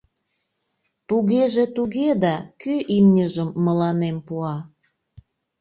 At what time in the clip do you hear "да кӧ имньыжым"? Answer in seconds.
2.23-3.49